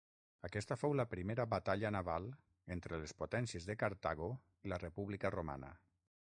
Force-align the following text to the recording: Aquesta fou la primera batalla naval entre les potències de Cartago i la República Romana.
Aquesta 0.47 0.75
fou 0.83 0.93
la 0.99 1.03
primera 1.11 1.45
batalla 1.51 1.91
naval 1.95 2.25
entre 2.77 2.99
les 3.03 3.13
potències 3.21 3.69
de 3.71 3.77
Cartago 3.85 4.31
i 4.69 4.73
la 4.75 4.81
República 4.87 5.33
Romana. 5.39 5.71